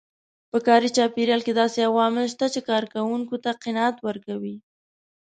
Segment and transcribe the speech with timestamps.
[0.51, 4.55] په کاري چاپېريال کې داسې عوامل شته چې کار کوونکو ته قناعت ورکوي.